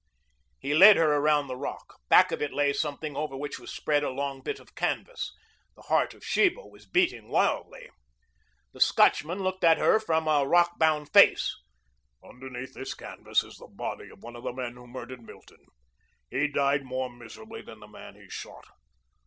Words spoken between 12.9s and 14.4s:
canvas is the body of one